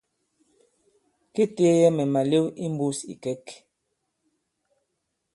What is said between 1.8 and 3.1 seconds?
mɛ̀ màlew i mbūs ì